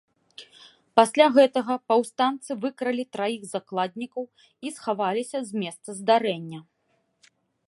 [0.99, 4.23] Пасля гэтага паўстанцы выкралі траіх закладнікаў
[4.69, 6.59] і схаваліся з месца здарэння.